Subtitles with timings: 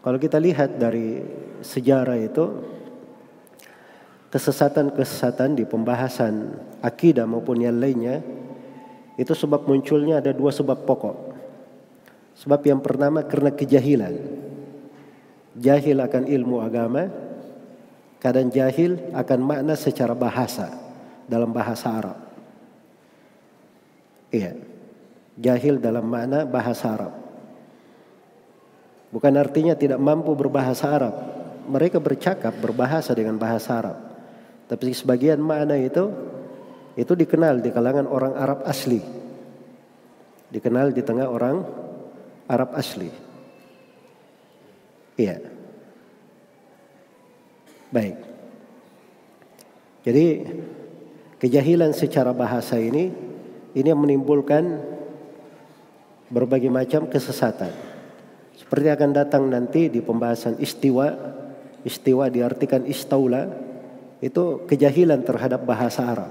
[0.00, 1.20] Kalau kita lihat dari
[1.60, 2.44] sejarah itu
[4.32, 8.24] kesesatan-kesesatan di pembahasan akidah maupun yang lainnya
[9.20, 11.16] itu sebab munculnya ada dua sebab pokok.
[12.40, 14.16] Sebab yang pertama karena kejahilan.
[15.60, 17.12] Jahil akan ilmu agama,
[18.16, 20.72] kadang jahil akan makna secara bahasa
[21.28, 22.18] dalam bahasa Arab.
[24.32, 24.56] Iya.
[25.36, 27.12] Jahil dalam makna bahasa Arab.
[29.10, 31.14] Bukan artinya tidak mampu berbahasa Arab.
[31.66, 33.98] Mereka bercakap berbahasa dengan bahasa Arab.
[34.70, 36.10] Tapi sebagian makna itu
[36.94, 39.02] itu dikenal di kalangan orang Arab asli.
[40.50, 41.62] Dikenal di tengah orang
[42.46, 43.10] Arab asli.
[45.18, 45.42] Iya.
[47.90, 48.16] Baik.
[50.06, 50.26] Jadi
[51.42, 53.10] kejahilan secara bahasa ini
[53.74, 54.80] ini yang menimbulkan
[56.30, 57.89] berbagai macam kesesatan.
[58.60, 61.08] Seperti akan datang nanti di pembahasan istiwa.
[61.80, 63.48] Istiwa diartikan istaula
[64.20, 66.28] itu kejahilan terhadap bahasa Arab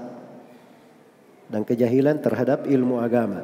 [1.50, 3.42] dan kejahilan terhadap ilmu agama.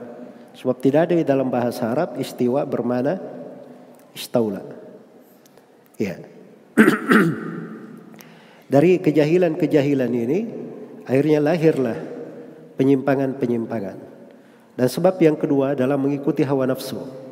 [0.55, 3.19] Sebab tidak ada di dalam bahasa Arab istiwa bermana
[4.15, 4.63] istaula.
[5.99, 6.23] Ya.
[8.73, 10.39] Dari kejahilan-kejahilan ini
[11.05, 11.99] akhirnya lahirlah
[12.79, 13.99] penyimpangan-penyimpangan.
[14.77, 17.26] Dan sebab yang kedua adalah mengikuti hawa nafsu.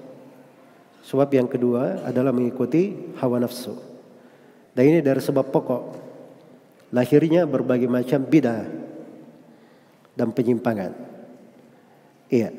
[1.14, 2.90] Sebab yang kedua adalah mengikuti
[3.22, 3.70] hawa nafsu.
[4.74, 5.82] Dan ini dari sebab pokok
[6.90, 8.66] lahirnya berbagai macam bidah
[10.18, 10.90] dan penyimpangan.
[12.34, 12.50] Iya.